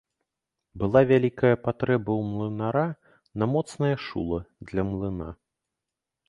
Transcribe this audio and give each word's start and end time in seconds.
Была 0.83 1.01
вялікая 1.11 1.55
патрэба 1.67 2.11
ў 2.13 2.23
млынара 2.31 2.87
на 3.43 3.49
моцнае 3.53 3.93
шула 4.07 4.39
для 4.71 4.81
млына. 4.91 5.29